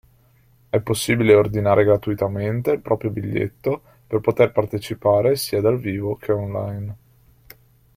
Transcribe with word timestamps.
È 0.67 0.79
possibile 0.79 1.35
ordinare 1.35 1.83
gratuitamente 1.83 2.71
il 2.71 2.79
proprio 2.81 3.11
biglietto 3.11 3.83
per 4.07 4.19
poter 4.19 4.51
partecipare 4.51 5.35
sia 5.35 5.61
dal 5.61 5.77
vivo 5.79 6.15
che 6.15 6.31
online. 6.31 6.95